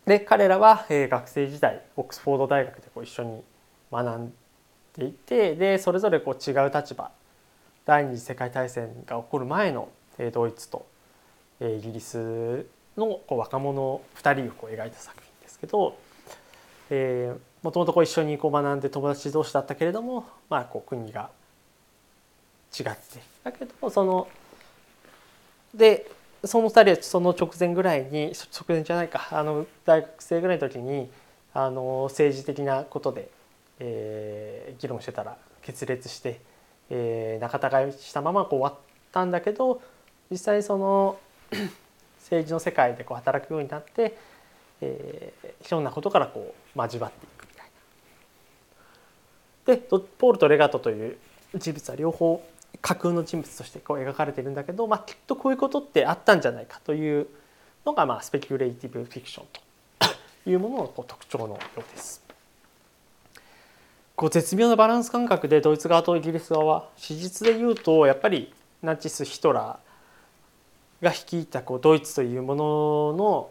[0.07, 3.42] で彼らは、えー、学生時代オックスフォード大学でこう一緒に
[3.90, 4.33] 学ん
[4.96, 7.11] でいてでそれぞれこう違う立場
[7.85, 10.87] 第二次世界大戦が起こる前の、えー、ドイツと、
[11.61, 15.96] えー、イギリスのこう若者2人をこう描いた作品ですけど、
[16.90, 21.31] えー、もともとこう一緒にこう学んで友達同士だったけれども、まあ、こう国が
[22.79, 22.90] 違って
[23.42, 24.29] だけどその
[25.72, 26.07] で
[26.44, 31.09] その2人はその直前ぐらいに直前じゃないかあの大学生ぐらいの時に
[31.55, 33.31] あの政治的なことで、
[33.81, 36.42] えー、議論してたら決裂して、
[36.90, 38.74] えー、仲違いしたままこう終わっ
[39.11, 39.81] たんだけど
[40.31, 41.18] 実際その
[42.20, 44.18] 政治の世界でこう働くようになって、
[44.83, 47.34] えー、いろんなことからこう交わっていく。
[49.66, 51.16] でポールとレガトという
[51.57, 52.44] 人物は両方
[52.81, 57.27] 架空の人物としてこう描かれてるんだけど、まあ、きっとこういうことってあったんじゃないかという
[57.87, 62.22] のが、まあ、スペキュレイティブフィクションというもののこう特徴のようです。
[64.16, 72.64] こう絶妙なバランス感覚でドイツ側とイギリス側は史実で言うとやっぱりナチス・ヒトラーが率いたこうドイツというもの
[73.14, 73.50] の、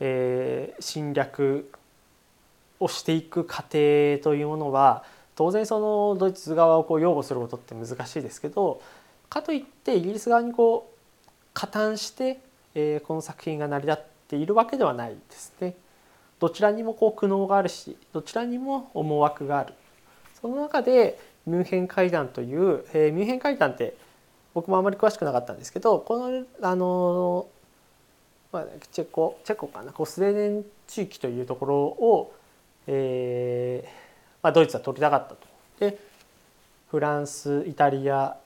[0.00, 1.70] えー、侵略
[2.78, 5.04] をしていく過程というものは
[5.40, 8.82] 当然そのドイツ側をこう擁護することって難しいですけど
[9.30, 12.40] かといってイギリス側にこう加担して、
[12.74, 15.76] えー、この作品が成り立っているわけではないですね。
[16.40, 19.72] どちらにもこう苦悩があるしどちらにも思惑がある
[20.42, 23.94] その中でミュンヘン会談という、えー、ミュンヘン会談って
[24.52, 27.46] 僕もあまり詳しくなかったんですけどこのあの、
[28.52, 32.34] まあ、チェコチェコかなこうスウェーデン地域というところを、
[32.86, 34.09] えー、
[34.42, 35.46] まあ、ドイツは取りたかったと。
[35.78, 35.98] で
[36.90, 38.36] フランスイタリア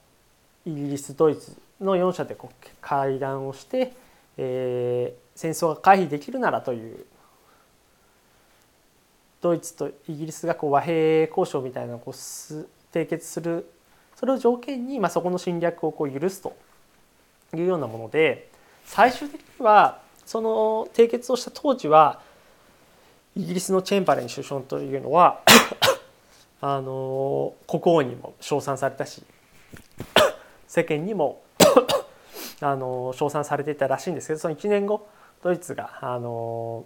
[0.66, 3.92] イギリスドイツの4者でこう会談をして、
[4.36, 7.04] えー、戦争が回避できるならという
[9.40, 10.94] ドイツとイギリスがこう和平
[11.26, 13.70] 交渉みたいなのをこうす締結する
[14.16, 16.56] それを条件に、まあ、そこの侵略をこう許すと
[17.54, 18.50] いうようなもので
[18.84, 22.20] 最終的にはその締結をした当時は
[23.36, 25.40] イギリスのチェンバレン首相というのは
[26.60, 29.24] あの国王にも称賛されたし
[30.68, 31.42] 世間にも
[32.60, 35.06] あの称賛されていたらしいんですけどその1年後
[35.42, 36.84] ドイツがあの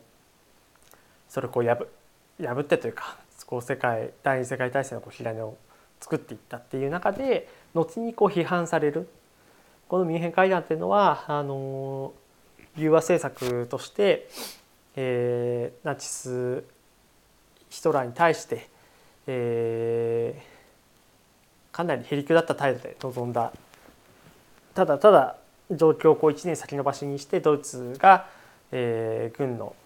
[1.28, 1.86] それをこう破
[2.40, 5.56] 破ってというかこう世界第二次世界大戦のこう火種を
[6.00, 9.08] 作っていったっていう中で後にこう批判される
[9.88, 12.12] このミュンヘン会談っていうのはあの
[12.76, 14.28] 融和政策として
[15.00, 16.64] えー、ナチス
[17.70, 18.68] ヒトラーに対して、
[19.28, 23.52] えー、かなりへりくだった態度で臨んだ。
[24.74, 25.36] ただただ
[25.70, 28.26] 状況をこう1年先延ばしにしてドイツが、
[28.72, 29.76] えー、軍の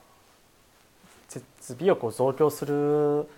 [1.28, 1.44] 設
[1.74, 3.28] 備をこう増強する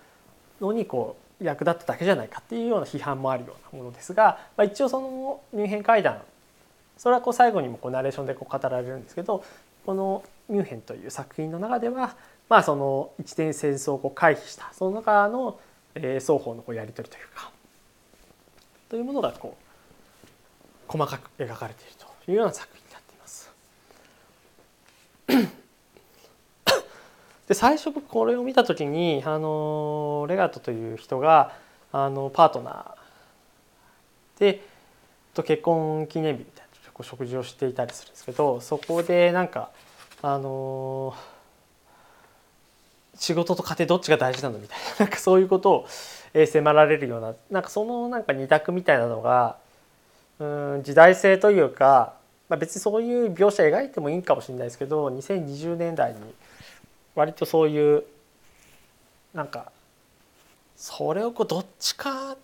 [0.61, 6.21] のにこう役立っただけじゃないかっていうような批判もあるようなものですが、まあ、一応そのミュンヘン会談
[6.97, 9.43] それはこう最後にもこうナレーションでこう語られるんですけど
[9.85, 12.15] このミュンヘンという作品の中では、
[12.49, 15.59] まあ、その一年戦争を回避したその中の、
[15.95, 17.51] えー、双方のこうやり取りというか
[18.89, 19.65] というものがこう
[20.87, 23.51] 細かく描かれているというような作品になっています。
[27.47, 31.53] で最初これを見た時にあのレガトという人が
[31.91, 34.61] あのパートナーで
[35.33, 39.69] と結婚記念日みたいなこう食事をしていたりするんですけどそこでなんか
[40.27, 41.13] あの
[43.13, 45.87] 仕事と家庭どっちが大事なのみたいななんかそういうことを
[46.47, 49.57] 迫られるような なんかそのなんか二択みたいなのが
[50.39, 50.45] う
[50.79, 52.15] ん時代性というか、
[52.49, 56.19] まあ、別にそういう描写描いてもいいかもしれないですけど2020年代に
[57.13, 58.03] 割とそういう
[59.35, 59.71] なんか
[60.75, 62.37] それをこうどっちかっ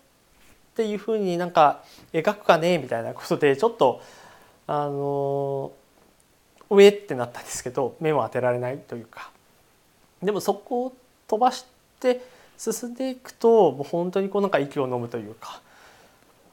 [0.76, 4.00] ていうふうになんか描くかねみたいなことでちょっと
[4.68, 5.72] あの
[6.74, 9.30] 上ってなったんですけど目も当てられないというか。
[10.22, 10.92] でもそこを
[11.26, 11.66] 飛ばし
[12.00, 12.22] て
[12.56, 15.60] 進んでいくともう本当にこうなんか息を飲むというか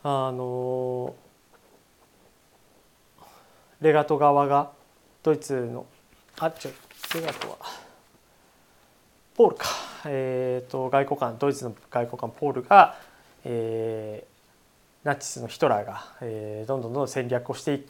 [0.04, 1.14] あの
[3.80, 4.72] レガト側が
[5.22, 5.86] ドイツの
[6.40, 6.74] あ違う
[7.16, 7.58] レガトは
[9.36, 9.68] ポールか、
[10.06, 12.98] えーと、外交官ドイツの外交官ポールが、
[13.46, 17.82] えー、ナチスのヒトラーが、えー、どんどんどんどん戦略をして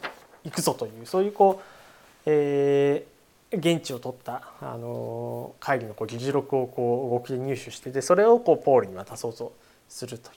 [0.44, 1.79] いくぞというそういうこう、
[2.26, 9.52] えー、現地を取った、あの会議のこう議事録をこう動きで入手してでそれをこうポールに渡そうと
[9.88, 10.32] するとい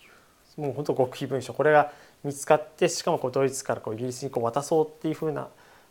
[0.57, 1.53] うもう本当極秘文書。
[1.53, 1.91] これが
[2.23, 5.47] 見つかってしかもこうドイツからこうイギリスにこう渡そうっていうふうな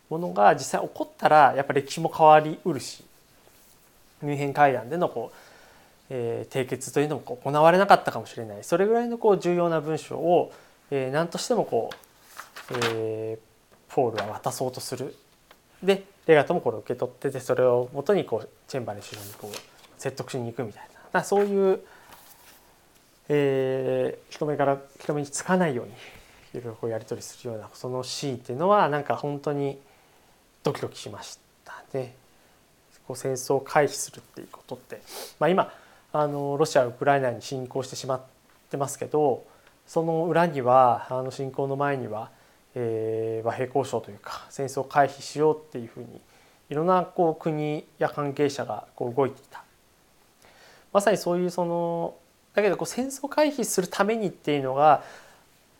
[0.09, 3.03] ものが実際起こったらやっぱり歴史も変わりうるし
[4.21, 5.37] ミュンヘン会談でのこう、
[6.09, 8.63] えー、締結というのも行われなかったかもしれない。
[8.63, 10.51] それぐらいのこう重要な文書を、
[10.91, 15.15] えー、何としてもこう、えー、ポールは渡そうとする。
[15.83, 21.79] でレガトもこれを受け取ってでそれをもとにこうチェンバレン首相にこう説得しに行くみたいなそういう、
[23.29, 25.95] えー、人目から人目につかないようにい
[26.55, 29.77] ろいろこうやり取りするようなそのシーンっていうのはなんか本当に
[30.63, 32.15] ドキドキしましたね。
[33.07, 35.01] こう戦争を回避するっていうことって、
[35.39, 35.73] まあ、今
[36.13, 38.21] あのロシアウクライナに侵攻してしまっ
[38.69, 39.45] てますけど
[39.87, 42.29] その裏にはあの侵攻の前には、
[42.75, 46.21] えー、和平交渉というか戦争を回避しようっていうふうに
[46.69, 49.63] いろんなこう国や関係者がこう動いていた。
[50.91, 52.15] まさにそういうその
[52.53, 55.03] だけどこう戦争回避するためにっていうのが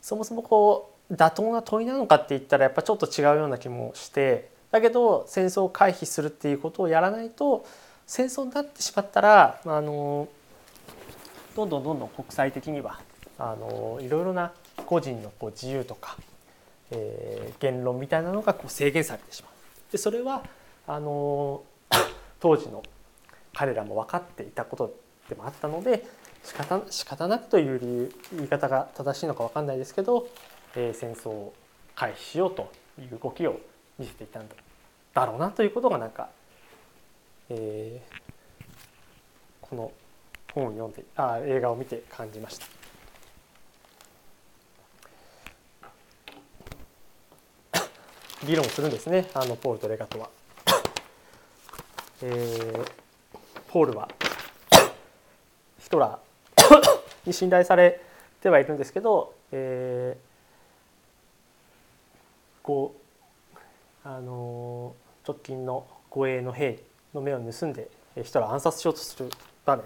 [0.00, 7.64] そもそもこう妥当な問いなのかって言ったらやっぱちょっと違うような気もしてだけど戦争を回避するっていうことをやらないと
[8.06, 10.28] 戦争になってしまったらあの
[11.54, 12.98] どんどんどんどん国際的には
[13.38, 14.52] あのいろいろな
[14.84, 16.16] 個人のこう自由とか、
[16.90, 19.52] えー、言論みたいなのがこう制限されてしまう。
[19.92, 20.42] でそれは
[20.86, 21.62] あの
[22.40, 22.82] 当時の
[23.54, 24.94] 彼らも分かっていたこと
[25.28, 26.04] でもあったので
[26.42, 30.28] 仕方仕方なくという理由言い方が正しいのか分かんないですけど、
[30.76, 31.54] えー、戦争を
[31.94, 33.60] 回避しようという動きを
[33.98, 34.54] 見せていたんだ
[35.14, 36.28] だろうなということがなんか、
[37.48, 38.66] えー、
[39.60, 39.92] この
[40.52, 42.83] 本を読んであ映画を見て感じました。
[48.46, 49.28] 議論するんですね。
[49.34, 50.28] あのポールとレガトは。
[52.22, 52.86] えー、
[53.68, 54.08] ポールは
[55.78, 58.00] ヒトラーに信頼され
[58.40, 60.18] てはいるんですけど、えー、
[62.62, 62.94] こ
[63.54, 63.58] う
[64.04, 64.94] あの
[65.26, 67.88] 直近の護衛の兵の目を盗んで
[68.22, 69.30] ヒトラー暗殺しようとする
[69.64, 69.84] 場面。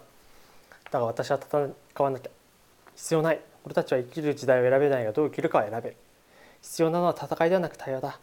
[0.90, 1.70] だが私は戦
[2.02, 2.30] わなきゃ
[2.94, 3.40] 必要ない。
[3.64, 5.90] 俺たちは生きる時代を選べないがどう生きるかは選べ。
[5.90, 5.96] る
[6.62, 8.18] 必要なのは戦いではなく対話だ。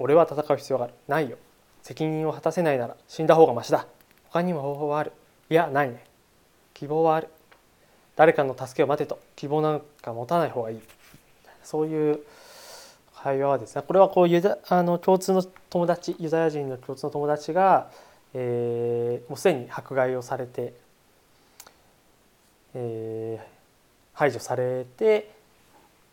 [0.00, 1.36] 俺は戦う必要があるないよ。
[1.82, 3.86] 責任を果たせないなら死んだ方がましだ。
[4.30, 5.12] 他にも方法はある。
[5.50, 6.04] いやないね。
[6.74, 7.28] 希望はある。
[8.16, 9.20] 誰かの助けを待てと。
[9.36, 10.80] 希望なんか持たない方がいい。
[11.62, 12.20] そういう
[13.14, 17.90] 会話はですねこれはこうユダあの共通の友達ユダヤ人の共通の友達が、
[18.32, 20.72] えー、もうすでに迫害をされて、
[22.74, 23.46] えー、
[24.14, 25.30] 排除されて、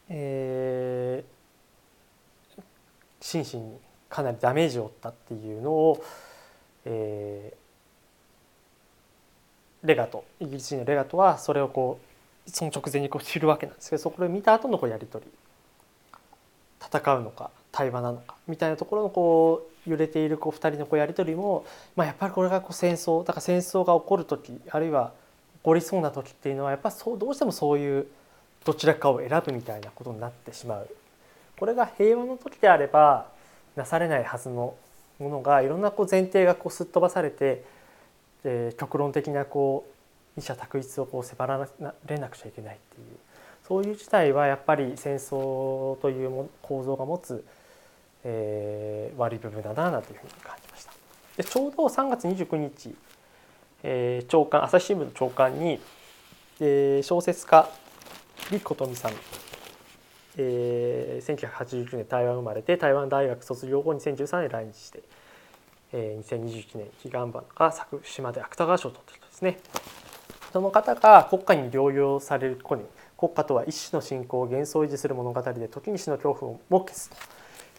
[0.10, 2.62] えー、
[3.22, 6.04] 心身にかなりダメージを負ったっていうのを、
[6.86, 12.00] えー、レガトイギリス人のレガトはそれをこ
[12.46, 15.32] うその直前にこう知るわけなんですけどそこで見た後のこうやり取り
[16.82, 25.12] 戦うのか対話なのかみたいなところのこう揺れているこう2人のこうやり取りも、まあ、やっぱりこれがこう戦争だから戦争が起こる時あるいは
[25.56, 28.08] 起こりそうな時っていうのはやっぱそうどうしてもそういう
[28.64, 30.90] どちらかを選ぶみたいなことになってしまう。
[31.58, 33.28] これが平和の時であれば
[33.78, 34.76] なされないはずの
[35.20, 37.64] ものがいろんなこう前提がこうすっ飛ばされて、
[38.44, 41.68] えー、極論的なこう二者択一をこう迫ら
[42.06, 43.06] れなくちゃいけないっていう
[43.68, 47.44] そういう事態はやっぱり戦争というも構造が持つ、
[48.24, 50.94] えー、悪い部分だなというふうに感じました。
[51.38, 52.96] でちょうど3月29日、
[53.84, 55.80] えー、長官朝日新聞の長官に、
[56.60, 57.70] えー、小説家
[58.50, 59.12] 李琴美さん、
[60.38, 65.02] えー、1989年台湾生まれて台湾大学卒業後2013年来日して、
[65.94, 69.60] えー、2021年彼岸花が咲く島で芥川賞を取っているですね
[70.54, 72.84] その方が国家に療養される子に
[73.18, 77.12] 国家とは一種の信仰を幻想維持する物語で時に死の恐怖をも消す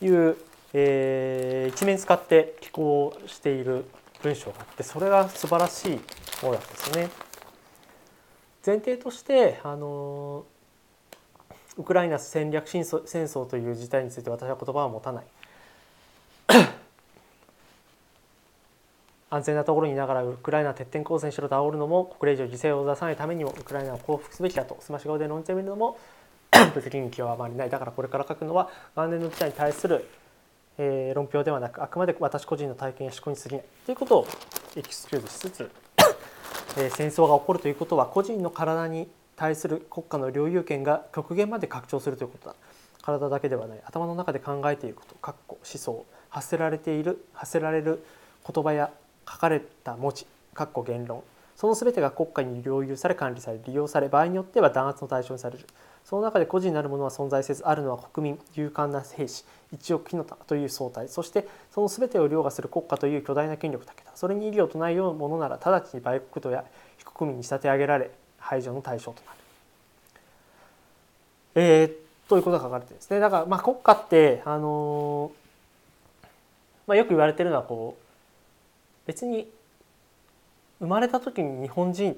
[0.01, 0.37] という、
[0.75, 3.85] えー、一面使って寄稿している
[4.23, 5.91] 文章があってそれが素晴らしい
[6.45, 7.09] ものなんですね。
[8.67, 10.45] 前提としてあの
[11.79, 15.25] ウクライナ戦略戦争という事態について私は言葉は持たない。
[19.31, 25.99] 安全なところにいながらウクライナ徹底抗戦しろと煽るのも国例以上犠牲を出さないためにもウクライナを降伏すべきだとすまし顔で論じてみるのも
[26.75, 27.71] 無責任気はあまりない。
[27.71, 30.09] だからこれから書くのは晩年の事態に対する、
[30.79, 34.27] えー、論評ではなくあくまで私個人の体験や思考に過ぎないということを
[34.77, 35.71] エキスキューズしつつ、
[36.79, 39.09] えー、戦争が起こるということは個人の体に
[39.39, 42.57] 対する国家の領有権が極限まで拡張するということだ。
[43.03, 43.81] 体だけではない。
[43.85, 45.15] 頭の中で考えていること。
[45.15, 46.05] かっこ思想。
[46.29, 48.05] 発せられている発せられる
[48.53, 48.91] 言葉や
[49.31, 50.27] 書かれた文字。
[50.85, 51.23] 言論。
[51.55, 55.65] その全てが国家に領有され管理され利用され場合によっては弾圧の対象にされる。
[56.05, 58.41] その中で個人なるものは存在せずあるのは国民。
[58.55, 59.45] 勇敢な兵士。
[59.73, 64.11] 一億火の玉という総体そしてその全てを凌駕する国家という巨大な権力だけだ。
[64.17, 66.65] それに異議を唱えようものなら直ちに売国土や
[66.97, 69.39] 非国民に仕立て上げられ排除の対象となる。
[71.55, 73.21] えー、ということが書かれてるんですね。
[73.21, 75.33] だからまあ国家ってあの、
[76.87, 79.51] まあ、よく言われてるのはこう別に
[80.79, 82.17] 生まれた時に日本人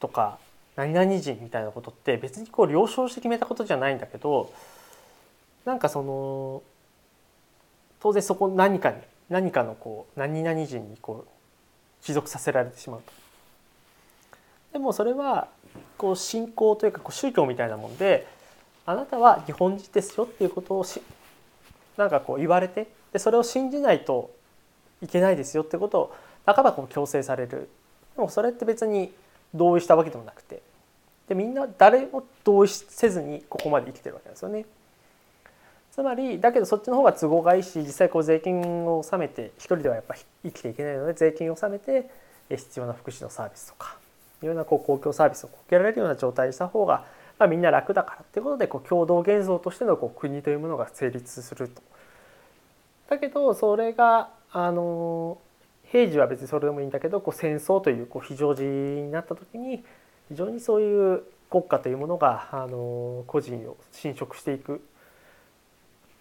[0.00, 0.38] とか
[0.76, 4.52] 何々人みたいなことって別にこう了承して決めたことじゃないんだけど
[5.64, 6.62] なんかその
[8.00, 8.96] 当然そこ何かに
[9.28, 13.21] 何かのこう何々人にこう帰属させられてしまうと。
[14.72, 15.48] でもそれは
[15.98, 18.26] こう信仰というかこう宗教みたいなもんで
[18.86, 21.00] あなたは日本人ですよっていうことをし
[21.96, 24.30] なんかこう言われてでそれを信じないと
[25.02, 26.16] いけないですよってことを
[26.46, 27.68] 半ばこう強制される。
[28.16, 29.12] でもそれって別に
[29.54, 30.62] 同意したわけでもなくて。
[31.28, 34.64] でみんな誰も同意せずにここまで生きてるわけですよね。
[35.92, 42.10] つまりだけどそっちの方が都合がいいし実際こう税金を納めて一人ではやっぱ生きていけないので税金を納めて
[42.48, 44.01] 必要な福祉のサービスとか。
[44.42, 47.04] いろんなこう公共サービスを受けられるような状態にした方が、
[47.38, 51.82] まあ、みんな楽だからっていうことでこう共同現像としてのこう国というものが成立すると。
[53.08, 55.38] だけどそれがあの
[55.84, 59.84] 平時は別にそれでもいいんだけどこう戦争というこう非常時になった時に
[60.28, 64.82] 非常にそういう国家というものがあの個人を侵食していく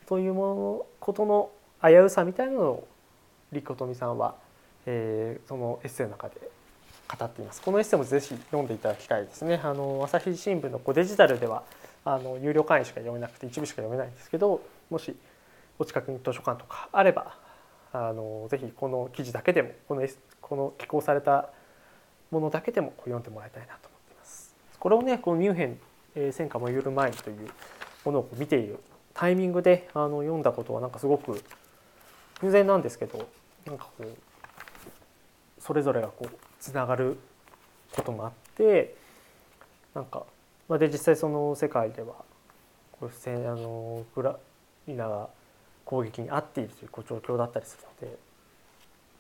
[0.07, 1.49] というものことの
[1.81, 2.87] 危うさみたいなのを
[3.51, 4.35] 李琴美さんは、
[4.85, 6.35] えー、そのエッセイの中で
[7.17, 7.61] 語っています。
[7.61, 9.59] このエッセイもぜひ読んでいただきたいですね。
[9.63, 11.63] あの朝日新聞のこうデジタルでは
[12.05, 15.15] あの有料会員しか読めなくて一部しか読めないんですけどもし
[15.77, 17.35] お近くに図書館とかあれば
[17.93, 20.07] あのぜひこの記事だけでもこの
[20.41, 21.49] この寄稿された
[22.29, 24.55] ものだけでも読んでもらいたいなと思っています。
[24.79, 25.79] これをねこのミュンヘン、
[26.15, 27.49] えー、戦火燃ゆる前にという
[28.05, 28.79] ものを見ている
[29.13, 31.43] タイミングであの読んだことはなんかすごく
[32.41, 33.27] 偶然なんですけど
[33.65, 34.07] なんかこう
[35.59, 37.17] それぞれがこうつながる
[37.91, 38.95] こともあって
[39.93, 40.23] なんか、
[40.69, 42.13] まあ、で実際その世界では
[42.91, 44.37] これあのウクラ
[44.87, 45.27] イナが
[45.83, 48.17] 攻撃に遭っているという状況だったりするので。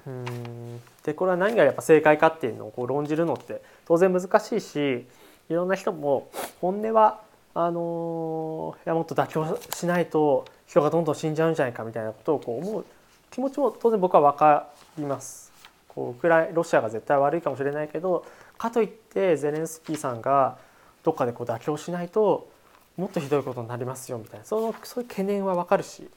[0.07, 5.05] うんでこれは何がやっぱ正解かっていうのをこう論じるのって当然難しいし
[5.47, 7.21] いろんな人も本音は
[7.53, 12.85] あのいやもっと妥協しないと人がどんどん死んじゃうんじゃないかみたいなことをこう思う
[13.29, 15.50] 気持ちも当然僕は分かります。
[15.93, 18.25] こうウクライロシアが絶対悪いかもしれないけど
[18.57, 20.57] かといってゼレンスキーさんが
[21.03, 22.49] どっかでこう妥協しないと
[22.95, 26.09] もっとひどいことになりますよみたいなそのそういう懸念は分かるし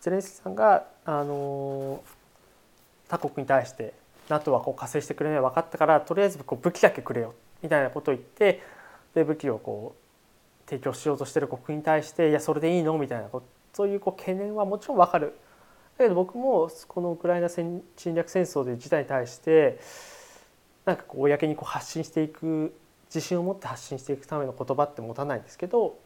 [0.00, 2.02] ゼレンスキーさんがあの
[3.08, 3.94] 他国に対して
[4.28, 8.62] NATO はこう加勢してくれない分かったからとりあえずこう武器だけくれよみたいなことを言って
[9.14, 12.96] で武器をこう提供しようとしてる国に対していやそれでいいの？
[12.96, 13.28] みたいな
[13.72, 15.36] そういうこう懸念はもちろん分かる。
[15.98, 19.78] けど僕もこのウクライナ戦侵略戦争という事態に対して
[20.84, 22.74] なんかこう公にこう発信していく
[23.06, 25.98] 自信を持って発信していくための言葉って持たないんですけど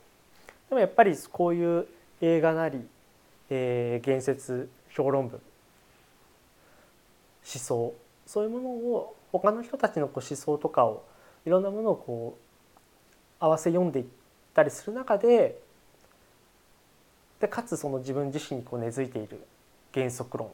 [0.68, 1.86] でもやっぱりこういう
[2.20, 2.86] 映画なり
[3.50, 5.40] えー、言説評論文
[7.54, 7.94] 思想
[8.26, 11.04] そういうものを他の人たちのこう思想とかを
[11.46, 14.06] いろんなものをこう合わせ読んでいっ
[14.54, 15.58] たりする中で
[17.40, 19.40] でかつその自分自身にこう根付いている
[19.98, 20.50] 原則論、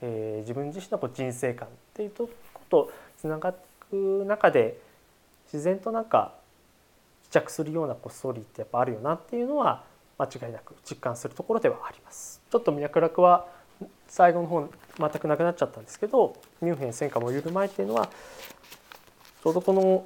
[0.00, 4.78] えー、自分自身のこう人生観っていうとことつながっていく中で
[5.52, 6.32] 自然となんか
[7.30, 9.84] 着するようなこうストーリーってやっぱあるよなっていうのは
[10.18, 12.40] 間違いなく実感するところではあります。
[12.50, 13.46] ちょっと脈絡は
[14.08, 14.68] 最後の方
[14.98, 18.06] 全くなくなっちゃったんですけどミュンヘン戦火もゆる前っていうのは
[19.42, 20.04] ちょうどこの、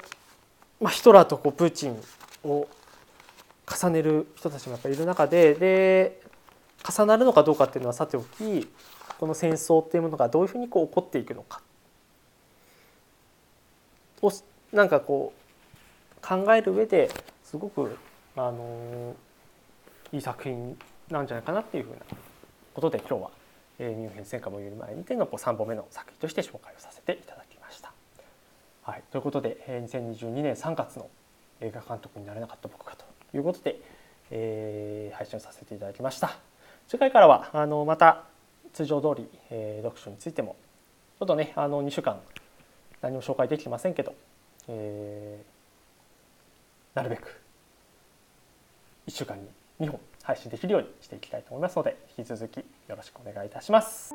[0.81, 2.01] まあ、ヒトラーとこうプーチン
[2.45, 2.69] を
[3.67, 6.21] 重ねる人たちもやっぱりいる中でで
[6.85, 8.69] 重なるのかどうかっていうのはさておき
[9.19, 11.63] この戦争っていうものがどういうふうにこう起こっていくのか
[14.23, 14.31] を
[14.73, 17.11] なんかこう考える上で
[17.45, 17.97] すごく
[18.37, 19.15] あの
[20.13, 20.77] いい作品
[21.11, 21.99] なんじゃないかなっていうふうな
[22.75, 23.31] ことで今日は、
[23.79, 27.93] ミュンヘン戦火もより前にてのこう3本目の作品として紹介をさせていただきました。
[28.83, 31.09] はい、ということで、2022年3月の
[31.61, 33.05] 映画監督になれなかった僕かと
[33.37, 33.81] いうことで、
[34.31, 36.37] えー、配信をさせていただきました。
[36.89, 38.25] 次回からはあのまた
[38.73, 40.57] 通常通り、えー、読書についても
[41.19, 42.21] ちょっとねあの2週間
[43.01, 44.15] 何も紹介できてませんけど、
[44.69, 47.41] えー、なるべく
[49.09, 49.49] 1週間に
[49.81, 54.13] 2本配信できるようにしていきたいと思いますので引き続きよろしくお願いいたします。